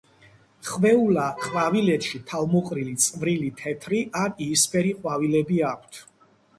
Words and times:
ხვეულა 0.69 1.25
ყვავილედში 1.43 2.23
თავმოყრილი 2.33 2.97
წვრილი 3.05 3.53
თეთრი 3.63 4.03
ან 4.27 4.45
იისფერი 4.49 4.99
ყვავილები 5.01 5.67
აქვთ. 5.75 6.07